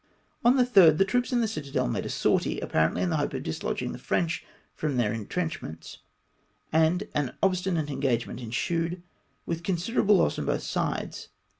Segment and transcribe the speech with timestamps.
[0.43, 3.35] On the 3rd the troops in the citadel made a sortie, apparently in the hope
[3.35, 4.43] of dislodging the French
[4.73, 5.99] from their intrenchments,
[6.73, 9.03] and an obstinate engagement ensued,
[9.45, 11.27] with considerable loss on both sides.